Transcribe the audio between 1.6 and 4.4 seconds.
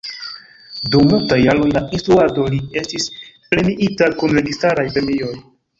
da instruado li estis premiita kun